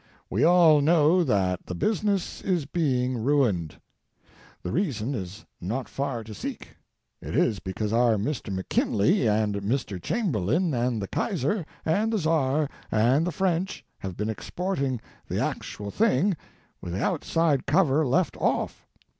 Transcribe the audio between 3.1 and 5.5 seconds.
ruined. The reason is